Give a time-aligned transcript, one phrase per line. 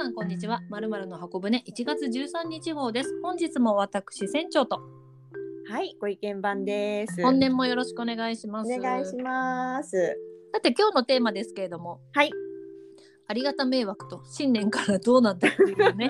[0.00, 0.62] さんこんにちは。
[0.70, 3.20] まるまるの箱舟1月13日号です。
[3.22, 4.80] 本日も私船長と
[5.68, 7.22] はい、ご意見番です。
[7.22, 8.72] 本年もよろしくお願いします。
[8.72, 10.16] お願いします。
[10.54, 12.30] さて今日のテーマですけれども、はい、
[13.28, 16.08] ありがた迷惑と新年からどうなんだっていうね。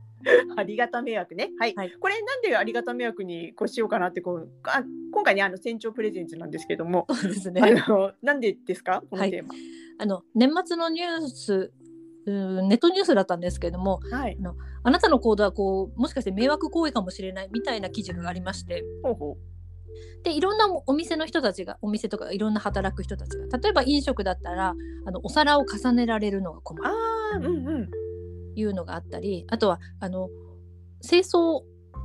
[0.54, 1.52] ありがた迷惑ね。
[1.58, 7.82] はい、はいこれなんでありがた迷惑にこうしようかなってこうあ今回ねあの船長プレゼンツなんですけども、そうですあね。
[7.88, 9.02] のなんでですか？
[9.08, 9.54] このはいテーマ。
[9.96, 11.72] あの年末のニュース。
[12.26, 14.38] うんネットニュースだったんですけれどもはい。
[14.84, 19.36] あなたの行動はこうもしかして迷惑行為かもしれないみたいな記事がありましてほうほ
[20.24, 26.82] でいろんなお店の人たちがお店とかいろんな働く人たちが例えば飲食だったらあのお皿を重ねられるのが困う。
[26.84, 26.92] るあ
[27.34, 27.48] あ、うんう
[27.78, 27.90] ん。
[28.54, 30.28] いうのがあったりあとはあの
[31.00, 31.62] 清掃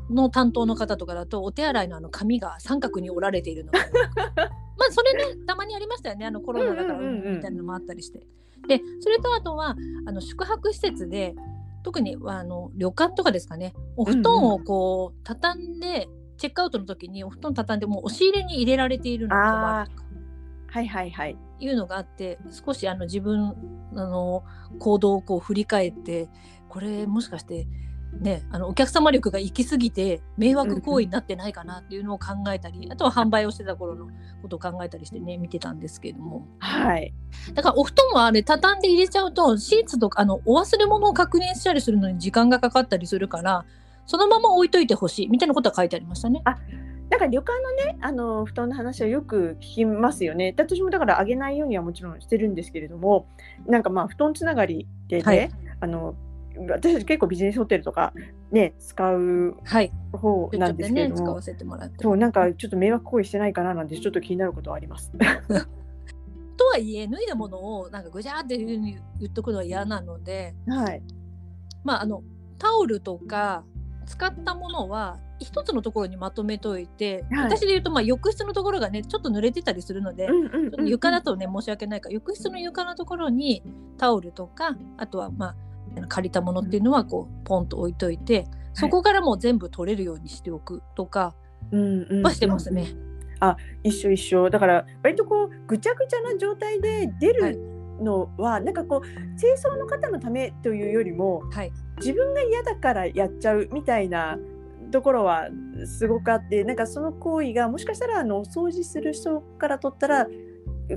[0.09, 3.79] の担当の方とかだとお手洗いのあの紙が三角に折られているのが
[4.77, 8.25] まあそれねたまにありましたよねあのコロナだからうんうんうんうんみたいなのもあったりして。
[8.67, 11.35] でそれとあとはあの宿泊施設で
[11.83, 19.87] 特にあの旅館とかですかねお布団をこう畳んで、チェックアウトの時にお布団畳んでもう押し入れに入れられているのとか
[20.67, 21.37] はいはいはい。
[21.59, 23.55] いうのがあって少しあの自分
[23.95, 24.43] あの
[24.79, 26.29] 行動をこう振り返って
[26.69, 27.67] これもしかして
[28.19, 34.07] ねあのお客様力が行き過ぎて迷惑行為になってないかなっていうのを考えたり、あとは販売をしてた頃の
[34.41, 37.13] ことを考えたりしてね見てたんですけれどもはい。
[37.53, 43.65] だからお布団はあれ畳んで入れちゃうとシーツとかあのお忘れ物を確認したりするのに時間がかかったりするから
[44.05, 46.41] そのまま置いといてほしいみたいなことは書いてありましたね。
[47.09, 50.51] なんか旅館のねあの布団の話はよく聞きますよね。
[50.51, 53.27] で私もだからあげないようにはもちろんしてるんですけれども、
[53.65, 56.15] なんかまあ布団つながりでね、はいあの
[56.69, 58.13] 私たち結構ビジネスホテルとか
[58.51, 62.03] ね使うはい、方なんですけども、使わせてもらって。
[62.03, 65.11] そうなんかちょっと迷惑行為してないかななんてちょっと気になることはあります。
[66.57, 71.03] とはいえ脱いだものをなんかぐじゃーっていうふうに言っとくのは嫌なので、はい。
[71.83, 72.23] まあ、あの
[72.57, 73.63] タオルとか
[74.07, 80.27] 使ったものは一つのところにまとめといて、はい私で言うとまあ浴室のところがねちょっと濡れてたりするので、
[80.85, 83.61] 床だとね申し訳ないから浴室の床のところに
[83.97, 85.55] タオルとかあとはまあ
[86.07, 91.33] 借りたものっていうのはこうポンと置いといて、そこからもう全部取れるようにしておくとか
[92.23, 92.87] はしてますね。
[93.83, 94.49] 一緒一緒。
[94.49, 97.53] だから割とこうぐちゃぐちゃな状態で出はい。
[97.53, 104.37] るのは、なんかこう清掃の方のためというよりもはい、自分が嫌だからやっちゃうみたいな
[104.91, 105.47] ところは
[105.85, 110.27] すごくあってなんかその行為がもしかしたらあのお掃除する人から取ったら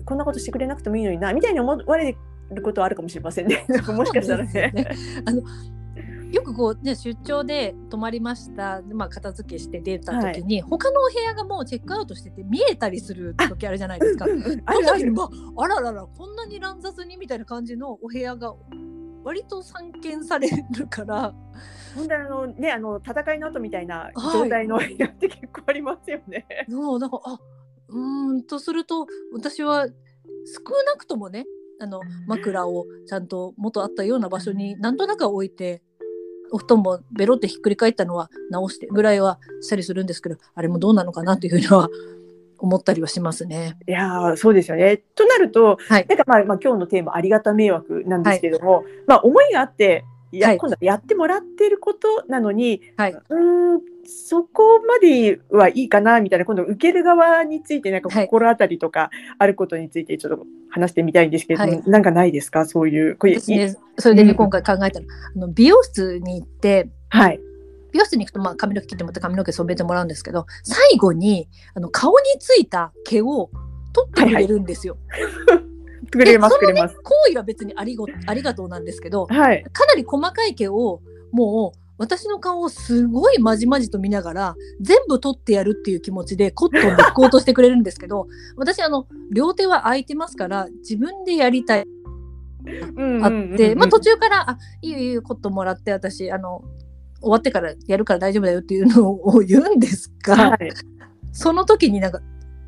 [0.04, 2.16] こんなことしてくれなくてもいいのになみたいに思われ
[2.54, 3.64] ることはあるかもしれませんね。
[3.94, 4.72] もしかしたらね。
[4.74, 5.42] そうですよあの
[6.32, 14.26] よくこうね出張で泊まりました、まあ、片付けして出た時に、他のお部屋がもうチェックアウトしてて見えたりする時あるじゃないですか。
[14.26, 18.54] うんうんあそるあるああらららこんなに乱雑にみたいな感じのお部屋が
[19.24, 21.34] 割と散見されるから
[21.94, 26.46] 本当にあのねあの戦いの後みたいなはい状態の部屋って結構ありますよね。
[26.68, 27.38] もうなんかあ
[27.88, 29.92] うーんとすると私は少
[30.86, 31.44] なくともね
[31.80, 35.82] あの枕をちゃんと元あったような場所になんとなくは置いて
[36.52, 41.88] お布団もベロってひっくり返ったのは直してぐらいはしたりするんですけどあれもどうなのかなというのは
[42.58, 43.78] 思ったりはしますね。
[43.88, 44.98] いやーそうですよね。
[45.14, 46.06] となると、はい。
[46.06, 50.58] なんかまあ、まあ、今日のテーマありがた迷惑なんですけども、まあ思いがあってや、はい。
[50.58, 53.12] 今度はやってもらってることなのにはい。
[53.12, 58.26] うーんそこまではいいかなみたいな今度受ける側についてなんかはい。
[58.26, 61.90] 心当たりとかあることについてちょっと話してみたいんですけれども、はい。
[61.90, 62.64] なんかないですか？
[62.66, 63.76] そういうこれ私ね。
[63.98, 64.36] それでね、うん。
[64.36, 65.06] 今回考えたの。
[65.36, 67.40] あの美容室に行ってはい。
[67.92, 73.50] 美容室に行くとまあ髪の毛切ってもらって髪の毛染めてもらうんですけど最後にあの顔についた毛を
[73.92, 74.96] 取ってくれるんですよ。
[76.10, 76.96] くれますくれます。
[77.02, 79.64] 行為は別にありごありがとうなんですけどはい。
[79.72, 91.84] かなり細かい毛をもう私の顔をすごいまじまじと見ながら全部取ってやるっていう気持ちでコットンで拭こうとしてくれるんですけど 私あの両手は空いてますから自分でやりたい。
[93.22, 96.62] あって、まあ、途中から「あいいよいいよコットンもらって私あの
[97.20, 100.72] 終わってからやるから大丈夫だよ」っていうのを言うんですが、はい。
[101.32, 102.20] その時になんか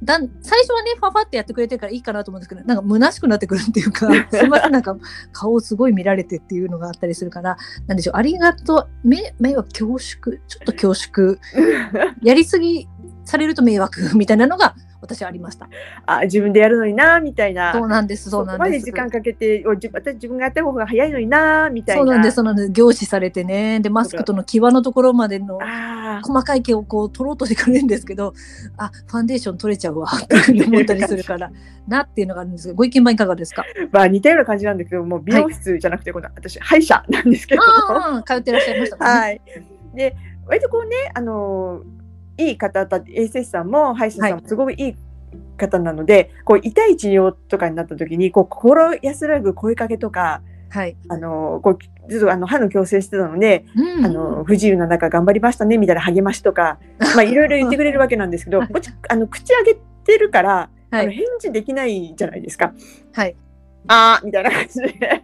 [0.02, 4.96] だん最初はねファファってやってくれてるからいいかなと思うんですけどなんか虚しくなってくるっていうか すいませんなんか
[5.32, 7.56] 顔すごい見られてっていうのがあったりするから
[7.86, 11.38] なんでしょうありがとう目目は恐縮ちょっと恐縮。
[12.22, 12.88] やりすぎ
[13.24, 15.68] されると迷惑みたいなのが私はありました。
[16.06, 18.70] あ自分でやるのになみたいなそうなんです、そうなんで。
[18.70, 22.70] です時間かけておじ私自分がやった方が早いのになみたいなそうなんです、そうなんです。
[22.70, 23.80] 凝視されてね。
[23.80, 25.58] で、マスクとの際のところまでの
[26.22, 28.32] 細かい毛をこう取ろうとしてくれるんですけど、
[28.76, 31.50] あ、ファンデーション取れちゃうわ っていうふうに思ったりするから、
[31.88, 33.64] なっていうのがあるんですが、ご意見番いかがですか？
[33.90, 37.62] まあ似たような感じなんだけどもう美容室じゃなくて、この私歯医者なんですけど
[38.24, 39.04] 通ってらっしゃいましたね。
[39.04, 39.40] はい。
[39.94, 40.16] で、
[40.46, 41.82] 割とこうね、あの
[42.48, 44.94] いい方だ衛生士さんも歯医者さんもすごくいい
[45.56, 50.96] 方なので、こう痛い治療とかになった時に、こう心安らぐ声かけとか、はい。
[51.08, 56.78] あのこうずっとあの歯の矯正してたので、うんあの不自由な中頑張りましたねみたいな励ましとか、
[57.14, 58.68] まあいろいろ言ってくれるわけなんですけど、は
[59.08, 61.04] あの口上げてるから、はい。
[61.04, 62.72] あの返事できないじゃないですか。
[63.12, 63.36] はい。
[63.88, 65.22] あーみたいな感じで。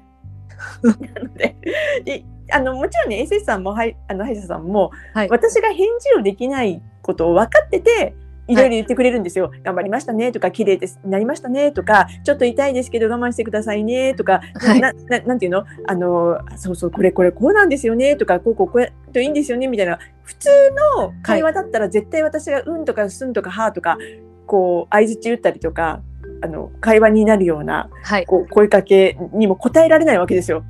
[0.82, 1.56] なので
[2.05, 8.14] であのもちろんね衛生士さんもはいあの歯医者さんも、はい私が返事をできないことを分かってて
[8.46, 9.52] いろいろ言ってくれるんですよ。
[9.62, 15.64] 頑張りましたねとか綺麗ですなりましたねとかちょっと痛いですけど我慢してくださいねとか、はいなななんていうの？
[15.86, 20.48] あのそうそうこれこれこうなんですよねとかこうこうこうといいんですよねみたいな普通
[20.96, 23.98] の会話だったら絶対私が「うん」とか「すん」とか「は」とか
[24.46, 26.00] こう相づち打ったりとか
[26.40, 28.26] あの会話になるようなはい。
[28.26, 30.64] こう声かけにも答えられないわけですよ。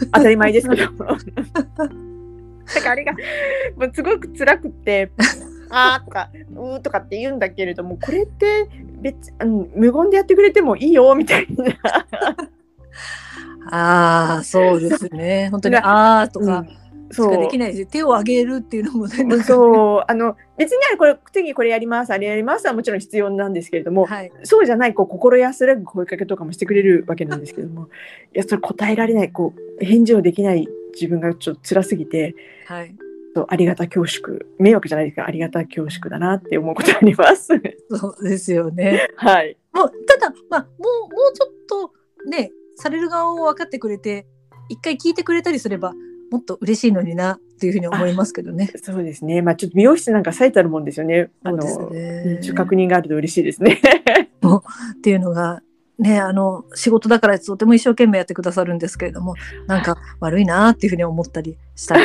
[0.12, 0.86] 当たり前ですけど。
[0.86, 5.10] だからあれがもうすごく辛くって
[5.70, 8.68] 「あー」とか「うー」とかって言うんだけれどもこれって
[9.00, 11.64] 別あの無言でやってくれてもいいよみたいな。
[13.72, 15.48] ああ、そうですね。
[15.50, 16.64] 本当に、がああとか
[17.10, 24.32] しかそうできないし、手を挙げるっていうのもね、そうあの別にあれこれ次これやりますあれやりますはもちろん必要なんですけれども、はい。
[24.44, 27.88] そうじゃないこう心安らぐ声かけとかもしてくれるわけなんですけども
[28.34, 32.34] いやそれ答えられないこう返事をできない自分がちょっと辛すぎて
[32.66, 32.94] はい。
[33.34, 37.48] そうありがた恐縮迷惑じゃないですかありがた恐縮だなって思うことあります。
[37.90, 39.08] そうですよね。
[39.14, 41.92] はい、もう、ただ、まあ、もう、もうちょっと
[42.28, 44.26] ね、される側を分かってくれて、
[44.68, 45.92] 一回聞いてくれたりすれば、
[46.30, 48.70] もっと嬉しいのにな、っていうふうに思いますけどね。
[48.82, 49.42] そうですね。
[49.42, 51.30] まあちょっと美容室なんか最たるもんですよね。
[51.44, 53.80] あの、ね確認があると嬉しいですね。
[54.40, 55.62] っていうのが、
[55.98, 59.34] ね、あの、仕事だからとても一生懸命やってくださるんですけれども、
[59.66, 61.96] なんか悪いなっていうふうに思ったりした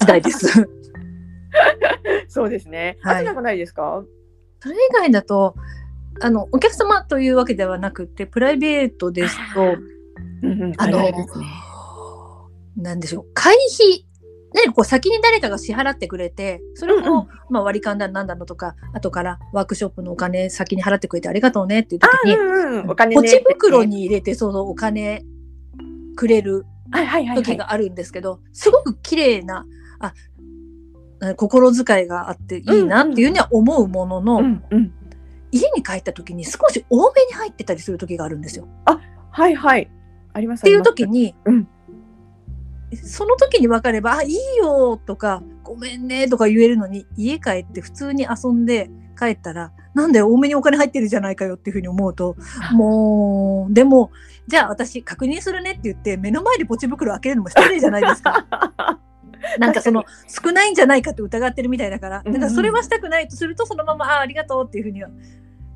[0.00, 0.68] 時代 です。
[2.28, 2.98] そうですね。
[3.02, 4.02] はいないですか？
[4.60, 5.54] それ以外だと、
[6.20, 9.76] あの、お客様というわけではなくて、プライベートですと、
[10.42, 11.14] うんうんあのね。、
[12.78, 14.06] なんでしょう、会費、
[14.54, 23.22] ね、こう先に誰かが支払ってくれて、それを、うんうんまあ割り勘だなんだのとか、後からワークショップのお金先に払ってくれてありがとうねっていう時あに、うんうんお金ね。
[23.22, 25.24] ポチ袋に入れて、そうそう、お金
[26.16, 27.44] くれるはいはいはいはい。
[27.44, 29.66] 時があるんですけど、すごく綺麗な、
[30.00, 30.14] あ、
[31.36, 34.92] 心遣いがあっていいなっていうには思うものの、うんうん。
[35.50, 38.68] 家に帰った時に少し多めに入ってたりする時があるんですよ。
[39.30, 39.90] はいはい。
[40.32, 40.60] あります。
[40.60, 41.68] っていう時に、うん
[42.96, 52.36] その時に分かれば「あいいよ」とか「ごめんね」とか言えるのに家帰って普通に遊んで帰ったら「なんで多めにお金入ってるじゃないかよ」っていうふうに思うと
[52.72, 54.10] もうでも
[54.46, 58.46] じゃあ私確認するねって言って目の前でポチ袋開けるのも失礼じゃないですか。
[59.58, 65.10] なんかその少ないんじゃないかって疑ってるみたいだから、うんだからそれはしたくないとするとそのままあありがとうっていうふうには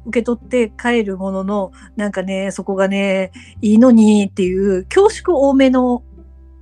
[0.07, 3.31] 受け取って帰るもののなんかねそこがね
[3.61, 6.03] いいのにっていう恐縮多めの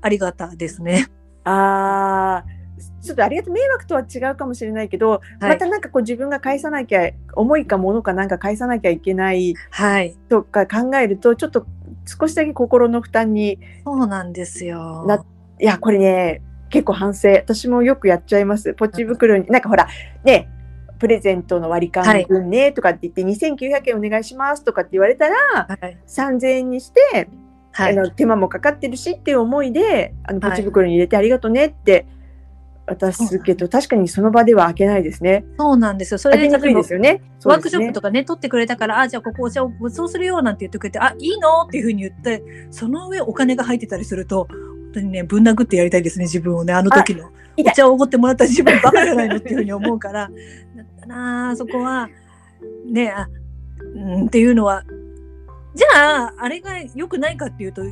[0.02, 1.06] ありがたですね。
[1.44, 2.60] ああ。
[3.02, 5.20] ちょっとありがとう迷惑とは違うかもしれないけど、はい
[5.50, 10.16] またなんかこう自分が返さなきゃ重いかものかなんか返さなきゃいけないはい。
[10.28, 11.66] とか考えるとちょっと
[12.06, 15.04] 少しだけ心の負担にそうなんですよ。
[15.06, 15.24] な
[15.58, 19.88] いやこれね結構反省私もよくやっちゃいますポチ袋になんかほら
[20.24, 20.48] ね
[20.98, 25.34] プレゼントの割り勘分ねとかって言って、2900円お願いしますとかって言われたら
[25.66, 25.98] はい。
[26.06, 27.28] 3000円にして、
[27.80, 27.98] はい。
[27.98, 32.06] あの手間もかかってるしっていう思いであのはいポチ袋に入れてありがとうねって
[32.86, 35.44] 渡すけど、確かにその場では開けないですね。
[35.58, 36.18] そうなんですよ。
[36.18, 37.22] それで開けにくいですよね。
[37.44, 38.08] ワークショップとか。
[38.08, 47.30] かね、取ってくれたから、あ、じゃあここお茶をごちそうするよなんて言ってくれて、あ、いいのっていうふうに言って、その上お金が入ってたりすると、本当にね、ぶん殴ってやりたいですね、自分をね、あの時の。
[47.58, 50.30] お茶をおごってもらった自分バカじゃないのっていうふうに思うから、
[50.76, 52.08] だったなあそこは、
[52.90, 53.28] ね、あ、
[53.94, 54.82] うんっていうのは、
[55.74, 57.82] じゃあ、あれが良くないかっていうと、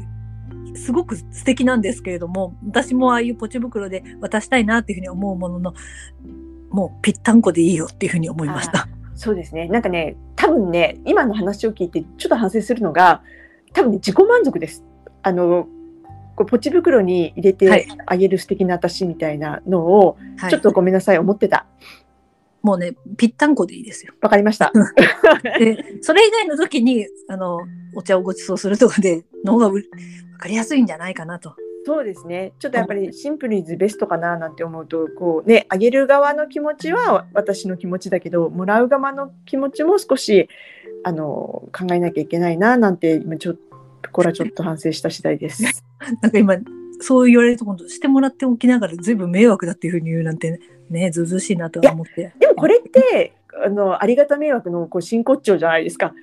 [0.75, 5.75] すごく素敵なんですけれども、私もああいうポチ袋で渡したいなっていうふうに思うものの、
[6.71, 8.89] もうぴったんこでいいよっていうふうに思いました。
[9.15, 9.69] そうですね。
[9.69, 13.23] なんかね、多分ね、今の話を聞いてちょっと反省するのが、
[13.73, 14.85] 多分ね、自己満足です。
[15.23, 15.67] あの、
[16.37, 21.67] こうポチ袋に入れはいてあげる素敵な私みたいなのを、はいちょっとごめんなさい、思ってた。
[22.63, 24.15] もうねぴったんこでいいですよ。
[24.21, 24.73] わかりました。
[25.59, 27.61] でそれ以外の時にあの
[27.95, 29.83] お茶をご馳走するとかでの方がう分
[30.39, 31.55] かりやすいんじゃないかなと。
[31.85, 32.53] そうですね。
[32.59, 40.51] ちょっとやっぱりシンプルイズベストかななんて思うと、こうね、あげる側の気持ちは私の気持ちだけど、もらう側の気持ちも少し
[41.03, 41.25] あの
[41.73, 43.55] 考えなきゃいけないななんて今ちょっ
[44.03, 45.63] とこれはちょっと反省した次第です。
[46.21, 46.57] なんか今
[47.01, 50.61] そう言われると今度してもらっておきながら随分迷惑だっていうふうに言うなんてね
[51.11, 52.33] ずうずうしいなとは思って。
[52.39, 56.15] でもこれってあのありがた迷惑のこう真骨頂じゃないですか。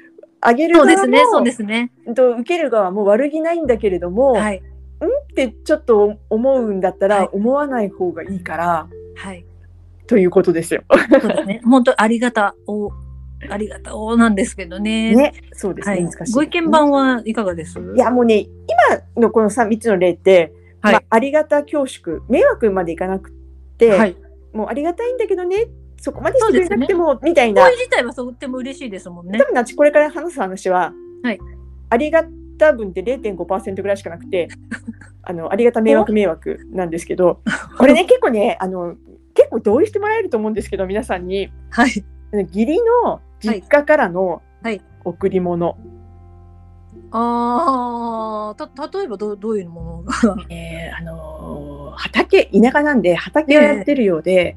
[0.41, 1.91] あげるそう側もですねそうですね。
[2.15, 4.61] と受ける側も悪気ないんだけれども、はい
[5.03, 9.45] ってちょっと思うんだったら、はい思わない方がいいからはい
[10.07, 10.83] ということですよ。
[10.89, 12.91] そうですね 本当ありがたお
[13.49, 15.15] ありがたおなんですけどね。
[15.15, 16.09] ね、そうですね、はい。
[16.33, 17.79] ご意見番はいかがです？
[17.79, 18.47] いやもうね
[19.15, 23.33] 今のこの 3, 3つの例って、はいまあ、ありがた恐縮迷惑までいかなくっ
[23.77, 24.15] て、はい。
[24.55, 25.67] もうありがたいんだけどね。
[25.97, 27.63] そこまでしてくれなくても、みたいな。
[27.63, 29.39] 行為自体はとっても嬉しいですもんね。
[29.39, 29.45] 多。
[29.45, 30.93] 分私これから話す話は、
[31.23, 31.39] はい。
[31.89, 32.23] ありが
[32.57, 34.47] た分って0.5%ぐらいしかなくて
[35.23, 37.41] あのありがた迷惑迷惑なんですけど
[37.77, 38.95] これね結構ねあの
[39.33, 41.51] 結構同意してもらえると思うんですけど皆さんに。
[41.69, 42.03] はい。
[42.31, 44.81] 義理の実家からのはい。
[45.03, 45.77] 贈り物、
[47.11, 50.35] ああ、た、例えばどう、どういうものが？
[50.49, 54.55] えーあのー畑田舎なんで畑をやってるようで、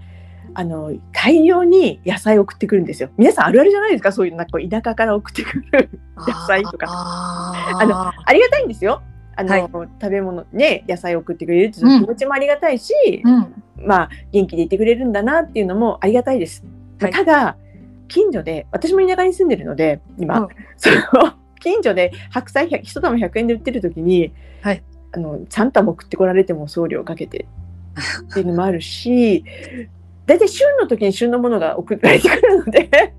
[0.54, 3.10] あの大量に野菜を送ってくるんですよ。
[3.16, 9.02] 皆さんあるあるじゃないですかそういうなんか田舎から送ってくる野菜とかああのありがたいんですよ。
[9.36, 12.92] あの、はい食べ物ね野菜を送ってくれるっていううん気持ちもありがたいし、
[13.24, 13.62] うん。
[13.86, 16.64] まあ元気でいてくれるんだなっていうのもありがたいです。
[17.00, 17.56] はいただ
[18.08, 27.46] 近所で私も田舎に住んでるので今、うん その近所で白菜100一玉100円で売ってる時に、はいあの3玉送ってこられても送料かけて
[28.30, 29.44] っていうのもあるし
[30.26, 33.14] 大体旬の時に旬のものが送られてくるので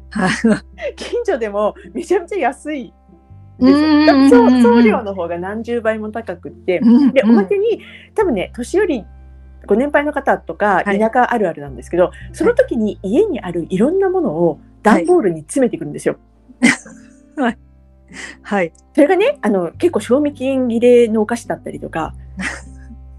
[0.96, 2.94] 近所でもめちゃめちゃ安い
[3.62, 6.80] んです送送料の方が何十倍も高くって、
[7.14, 7.82] でおまけに
[8.16, 9.06] 多分ね年寄り
[9.66, 16.18] ご年配の方とかはい田舎あるあるなんですけど、その時に家にあるいろんなものを段ボールに詰めてくるんですよ。
[17.36, 17.58] はい。
[18.94, 22.14] それがねあの結構賞味期限切れのお菓子だったりとか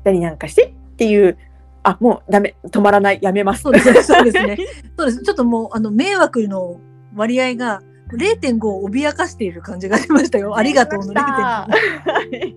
[0.01, 1.39] したりなんかしてっていう
[1.83, 3.63] あもうダメ止まらないやめます。
[3.63, 4.03] そうですね。
[4.03, 4.59] そうですね。
[4.99, 5.23] そうです。
[5.23, 6.79] ちょっともう、あの、迷惑の
[7.15, 7.83] 割合が
[8.13, 10.57] 0.5を脅かしている感じがしましたよ。
[10.57, 11.23] ありがとうの0.5。
[11.23, 11.69] は
[12.33, 12.57] い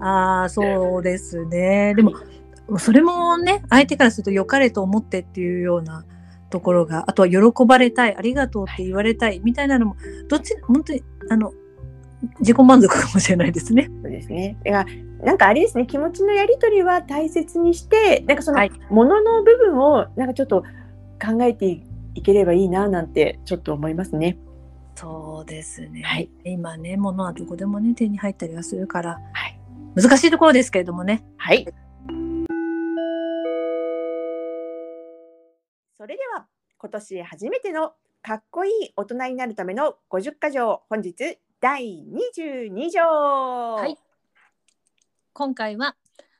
[0.00, 1.94] ああ、そうですね。
[1.94, 2.12] でも、
[2.78, 6.04] それもね、相手からすると良かれと思ってっていうような
[6.50, 9.96] ところが、あとは喜ばれたい、ありがとうって言われたいみたいなのも、
[10.28, 11.52] どっち、本当に、あの、
[12.40, 13.90] 自己満足かもしれないですね。
[14.02, 14.56] そうですね。
[14.64, 20.62] だからなんかあれですね気持ちのやり取りは大切にしてなんかそのはいものの部分をなんかちょっと
[21.22, 21.82] 考えて
[22.14, 24.38] いければいいななんてちょっと思いますね。
[24.96, 26.02] そうですね。
[26.02, 29.56] はい今ね、物はどこでもね、手に入ったりはするから、はい
[29.96, 31.24] 難しいところですけれどもね。
[31.36, 31.66] はい。
[36.00, 36.46] それでは
[36.78, 37.92] 今年初めての
[38.22, 42.02] かっこいい大人になるための50箇条本日第
[42.38, 43.02] 22条。
[43.02, 43.98] ははい。
[45.34, 45.96] 今回は、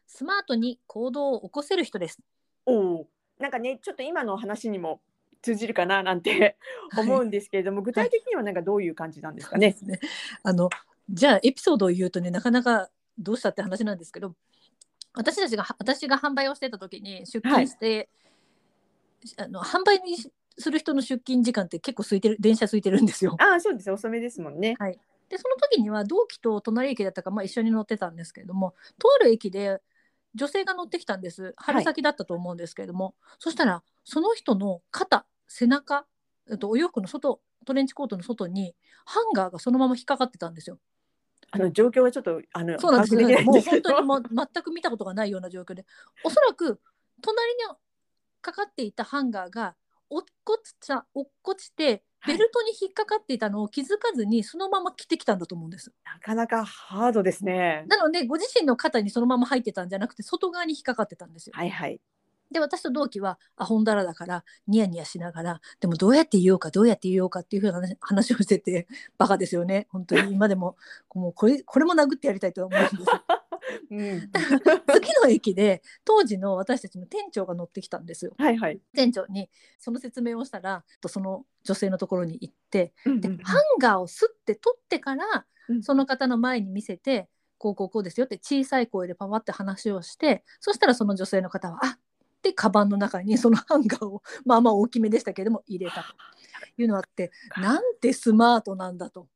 [0.06, 2.20] スマートに行動を起こせる人です。
[2.64, 3.06] おお。
[3.38, 5.02] なんかねちょっと今の話にも
[5.42, 6.56] 通じるかななんて
[6.96, 9.76] 思うんですけれども、具体的にはなんかどういう感じなんですかね？
[9.82, 10.00] ね。
[10.42, 10.70] あの、
[11.10, 12.88] じゃあエピソードを言うとね、なかなか
[13.18, 14.34] どうしたって話なんですけど、
[15.12, 18.08] 私たちが、私が販売をしてた時に出勤して、
[19.36, 20.16] あの販売に
[20.58, 23.36] する人の出勤時間って結構空いてる、電車空いてるんですよ。
[23.38, 24.76] ああそうです遅めですもんね。
[25.28, 29.80] で、その時には同期と隣駅だったか、まあ、一緒に乗ってたんですけれども、とある駅で
[30.34, 31.54] 女性が乗ってきたんです。
[31.56, 36.04] 春先だったと思うんですけれども、そしたら、その人の肩、背中、
[36.50, 38.74] えっとお洋服の外、トレンチコートの外に、
[39.04, 40.78] ハンガーがそのまま引っかかってたんですよ。
[41.52, 45.84] あの状況はちょっとあのそうなんです把握できないんもう本当にもう全く見たことがないような状況で、
[46.24, 46.80] おそらく
[47.22, 47.64] 隣に
[48.40, 49.74] かかっていたハンガーが
[50.08, 55.92] 落っこちた落っこちて、ベルトに引っかかっていたのを気づかずにそのまま着てきたんだと思うんです。
[56.04, 57.84] なかなかハードですね。
[57.88, 61.52] なのでご自身の肩にそのまま入ってたんじゃなくて外側に引っかかってたんですよ。
[61.56, 62.00] はいはい。
[62.50, 70.76] で私と同期はアホンダラだからニヤニヤしながらでもどうやって言おうかどうやって言おうかっていうふうな話 話をしててバカですよね本当に今でも
[71.14, 72.96] もうこれこれも殴ってやりたいとは思うんです。
[73.90, 74.30] うん、
[74.92, 78.34] 次の駅で当時の私たちの店長が乗ってきたんですよ。
[78.38, 78.80] はいはい。
[78.94, 91.98] 店長にその説明をしたらとその女性のところに行ってうんでハンガーをすって取ってからうんその方の前に見せてこうこうこうですよって小さい声でパワって話をしてそしたらその女性の方は「あ
[92.42, 99.28] でカバンの中にそのハンガーをまあまあ大きめでしたけれども入れたというのがあってなんてスマートなんだと。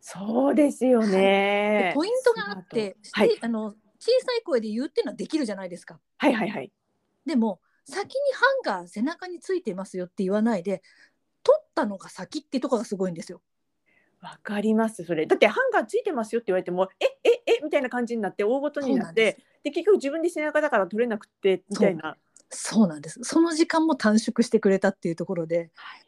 [0.00, 1.92] そうですよでね。
[1.94, 5.98] ポイントがあって、はいあの小さい声で言うっていうのはできるじゃないですか。
[6.18, 6.70] はいはいはい。
[7.24, 8.10] でも先に
[8.64, 10.82] ハンガー背中についてますよって言わないで
[11.42, 13.40] 取ったのが先ってとこがすごいんですよ。
[14.20, 15.26] わかりますそれ。
[15.26, 22.16] だってハンガーついてますよって言われてもえええみたいな感じになって大ごとになってで結局自分で背中だから取れなくてみたいな。
[22.48, 23.20] そうなんです。
[23.22, 26.06] その時間も短縮してくれたっていうところで、はい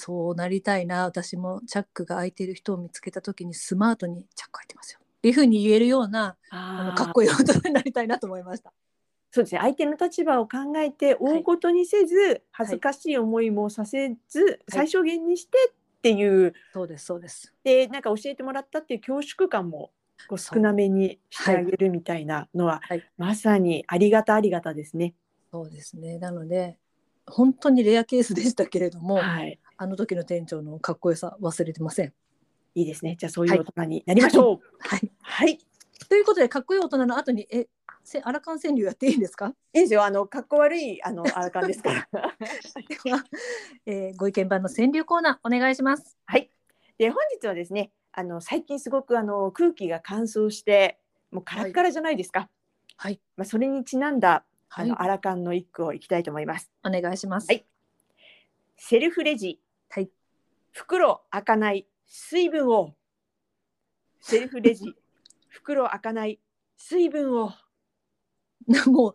[0.00, 5.00] そうなりたいな私もチャックが開いている人を見つけた時にスマートにチャック開いてますよ。
[5.02, 8.72] っていうふうに言えるようなあのかっこいい大人になりたいなと思いました。
[9.30, 9.60] そうですね。
[9.60, 16.54] 相手の立場を考えて大ごとにせず、恥ずかしい思いもさせず、最小限にしてっていう。
[16.72, 17.54] そうですそうです。
[17.62, 19.92] でなんか教えてもらったっていう恐縮感も
[20.26, 23.04] こう少なめにしてあげるみたいなのは、はい。
[23.18, 25.14] まさにありがたありがたですね。
[25.52, 26.18] そうですね。
[26.18, 26.78] なので
[27.26, 32.12] 本当にレアケースでしたけれども、はい、あの時の店長のかっこよさ忘れてません？
[32.74, 33.16] いいですね。
[33.18, 34.58] じゃあそういう大人になりましょう。
[34.78, 35.10] はい。
[35.22, 35.58] はい、い
[36.06, 37.66] ということでかっこいい大人の後にえ
[38.04, 39.54] せアラカン川柳やっていいんですか？
[39.72, 40.04] いですよ。
[40.04, 42.08] あの格好悪いあのあらかんですから。
[42.12, 43.24] では、
[43.86, 46.14] えーご意見番の川柳コーナーお願いします。
[46.26, 46.50] はい。
[46.98, 52.50] で本日はですね、あの最近すごくあの空気が乾燥してもうカラッカラじゃないですか。
[52.98, 56.70] はいまあそれにちなんだあはいのアラカンの一句をいきたいと思います。
[56.84, 57.46] お願いします。
[57.48, 57.64] はい
[58.76, 59.60] セルフレジ。
[59.90, 60.10] はい。
[60.72, 62.94] 袋開かない水分を。
[64.20, 64.94] セルフレジ。
[65.48, 66.40] 袋開かない
[66.76, 67.52] 水分を。
[68.86, 69.14] もう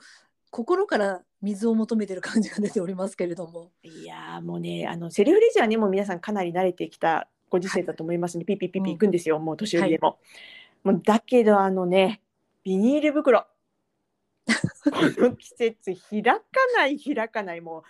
[0.51, 3.71] 心から水を求めてる感じが出ておりますけれども。
[3.83, 10.19] いやーもうねあのセルフレジはねもう皆さんかなり慣れてきたご時世だと思いますね、ピッピッピッピ行くんですよ、もう年寄りでも。
[10.83, 12.21] もうだけどあのね
[12.63, 13.47] ビニール袋
[14.83, 16.41] この 季節開か
[16.75, 17.83] ない開かないもう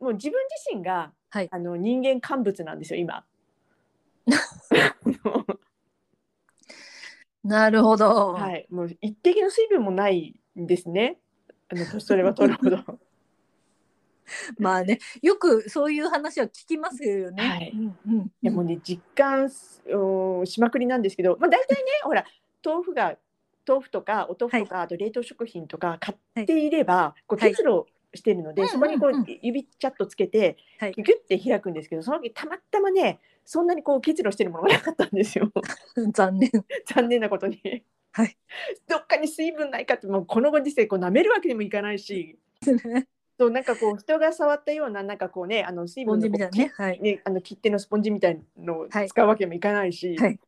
[0.00, 0.38] もう自分
[0.70, 3.24] 自身が、はいあの人間乾物なんですよ今。
[7.44, 8.32] なるほど。
[8.32, 11.18] はい、もう一滴の水分もないんですね。
[11.70, 12.98] あの年取れば取るほど。
[14.58, 17.42] まあね、よくそういう話は聞きますよね。
[17.42, 22.24] はいうんうん、いやもうね実感しまくりなんですけど、まあ大体ねほら
[22.64, 23.16] 豆腐が
[23.66, 35.50] 豆腐とかお豆腐とか、あと冷凍食品とか買っていれば、こうはい結露してるので、うんそこにこう、うんうん指チャットつけて、はいギュッて開くんですけどその時たまたまねそんなにこう結露してるものがなかったんですよ
[36.12, 36.50] 残念。
[36.86, 37.84] 残念なことに。
[38.12, 38.36] はい。
[38.86, 42.38] どっかに水分ないかってもうこのご時世こう舐めるわけにもいかないし。
[43.38, 46.72] そうなんかこう人が触ったようななんかこうねあの水分のスポンジみたいなね。
[46.74, 47.00] はい。
[47.00, 50.40] ね、あの切手のスポンジみたいのをはい使うわけにもいかないし、はい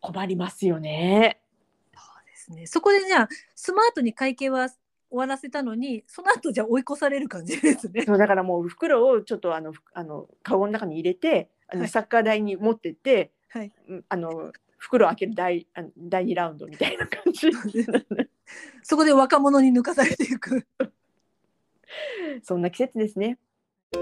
[0.00, 1.40] 困りますよね。
[1.94, 2.66] そうですね。
[2.66, 4.68] そこでじゃあスマートに会計は
[5.14, 8.02] 終わらせたのに、その後じゃあ追い越される感じですね。
[8.02, 13.72] そうだからもう袋をちょっとあのふあのカゴの中に入れてあの、はいサッカー台に持ってって、はい。
[13.88, 17.48] うんあの袋を開ける第あの第2ラウンドみたいな感じ
[18.82, 20.66] そこで若者に抜かされていく。
[22.42, 23.38] そんな季節ですね。
[23.92, 24.00] そ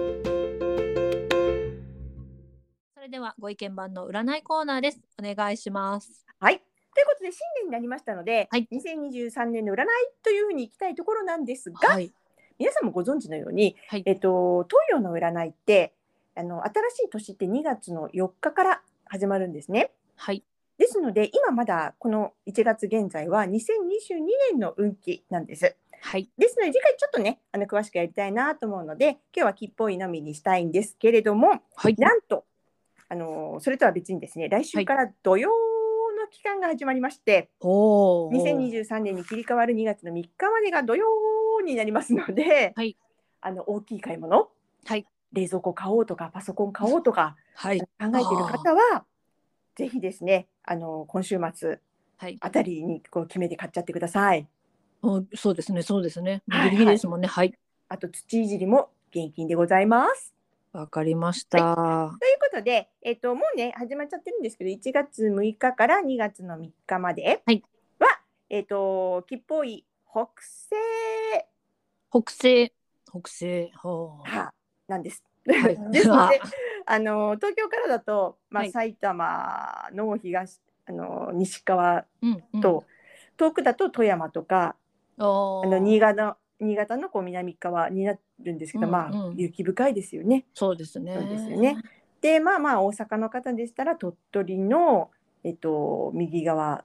[3.01, 5.01] れではご意見番の占いコーナーです。
[5.23, 6.25] お願いします。
[6.41, 6.63] はい
[6.95, 9.87] ということで新年になりましたので、はい2023年の占い
[10.23, 12.13] というふうにいきたいところなんですが、はい。
[12.59, 15.95] 皆さんもご存知のように、はいえっと、東洋の占いって
[16.37, 19.91] あの新しい年って2月の4日から始まるんですね。
[20.17, 20.45] はい。
[20.79, 23.55] ですので今まだこの1月現在は2022
[24.53, 25.77] 年の運気なんです。
[26.01, 26.29] はい。
[26.37, 31.95] ですので次回ちょっとねあの詳しくやりたいなと思うので今日は木っぽいのみにしたいんですけれどもはい。
[31.97, 32.45] なんと
[33.09, 35.72] あのそれとは別にですね来週から土曜の
[36.33, 38.33] 期間が始まりまして、おお。
[38.33, 41.07] 2023年に切り替わる2月の3日までが土曜
[41.65, 42.97] になりますので、はい
[43.45, 44.49] あの大きい買い物、
[44.85, 47.81] はい冷蔵庫買おうとかパソコン買おうとかはい。
[47.81, 49.05] 考えている方は
[49.75, 51.81] ぜひですねあの今週末
[52.19, 52.39] はい。
[52.41, 54.47] あたりにこう決めて買っちゃってください。
[55.03, 55.83] おそうですね。
[55.83, 56.43] そうですね。
[56.49, 57.29] はいギリギリですもんね。
[57.29, 57.53] はい。
[57.89, 60.32] あと土いじりも現金でございます。
[60.73, 61.59] わかりました。
[61.59, 67.63] ということで、えっともうね始まっちゃってるんですけど1月6日から2月の3日までは、はい
[68.49, 70.77] えっと木っぽい北西
[72.13, 72.73] 北西。
[73.07, 73.71] 北西。
[73.75, 74.53] は
[74.87, 75.25] なんです。
[75.47, 76.41] はい ですので
[76.85, 82.45] あの東京からだと、まあはい埼玉の東あの西側うん。
[82.53, 82.61] うん。
[82.61, 82.85] と、
[83.37, 84.77] 遠くだと富山とか
[85.19, 90.47] あの新潟新潟のこう南側になるんですけど、うんまあうん雪深いですよね。
[90.55, 91.13] そうですね。
[91.15, 91.79] そうですよね。
[92.21, 95.11] でまあまあ大阪の方でしたら鳥取の、
[95.45, 96.85] えっと、右側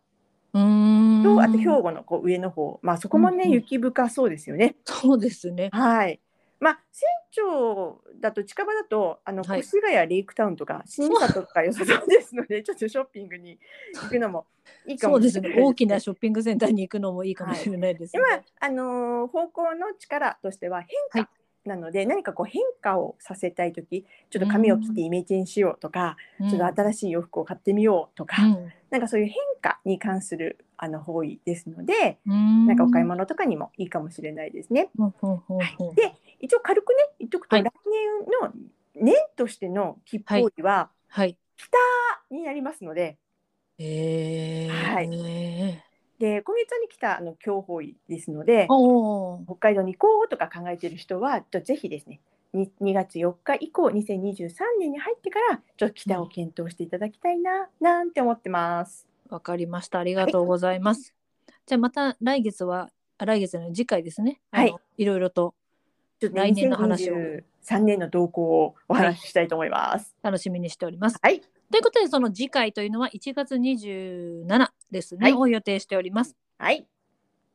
[0.54, 0.60] う。
[0.60, 4.76] んとあと兵庫のこう上の方、まあ、そこもね、うんうん雪深そうですよね。
[4.86, 5.70] そうですね。
[5.72, 6.22] はい。
[6.60, 9.60] まあ、船長だと近場だとあのはい。
[9.60, 13.60] 越谷レイクタウンとか新里とか良さそうですのでちょっとショッピングに
[14.02, 14.46] 行くのも
[14.86, 15.40] いいかそうです。
[15.40, 15.50] ね。
[15.50, 18.22] もしれない大きなショッピングセンターに行くのもいいかもしれないですね。
[18.60, 21.30] 今あのー方向の力としては変化
[21.66, 26.50] なので、何かこう変化をさせたい時ちょっと髪を切ってイメチェンしようとか、うん。
[26.50, 28.72] ちょっと新しい洋服を買ってみようとか、うん。
[28.90, 32.68] なんかそういう変化に関するあの方位ですので、うん。
[32.68, 34.90] なんかお買い物とかにもいいかもしれないですね。
[34.98, 38.54] ほんほんほんほんで一応軽くね言っとくと、はい来年の
[38.96, 41.38] 年としての吉報位ははい。
[41.56, 41.78] 北
[42.30, 43.18] になりますので、
[43.80, 45.10] えー、はい
[46.20, 48.68] で今月に来たあの強方位ですので
[49.46, 52.22] 北海道に行こうとか考えている人はぜひですね
[52.54, 59.08] 2, 2月4日以降2023年に入ってからちょっと北を検討していただきたいな、なんて思ってます。
[59.30, 60.00] わかりました。
[60.00, 61.14] ありがとうございます。
[61.66, 64.40] じゃあまた来月は、あ来月の次回ですね。
[64.52, 65.54] はいいろいろと
[66.20, 70.16] ちょっとね来年の話を2023年の動向をお話ししたいと思います。
[70.24, 71.18] 楽しみにしております。
[71.22, 76.36] はい、ということで、その次回というのは1月27ですね、はいを予定しております。
[76.58, 76.88] はい、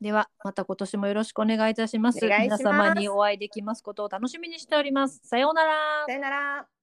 [0.00, 2.20] では、また今年もよろしくお願いいたします。
[2.24, 5.20] 皆様にお会いできますことを楽しみにしております。
[5.24, 6.12] さようならさ。
[6.12, 6.81] よなら。